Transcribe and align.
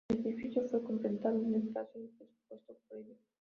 El 0.09 0.17
edificio 0.25 0.67
fue 0.67 0.83
completado 0.83 1.37
en 1.39 1.53
el 1.53 1.61
plazo 1.67 1.99
y 1.99 2.05
el 2.05 2.09
presupuesto 2.09 2.73
previsto. 2.89 3.23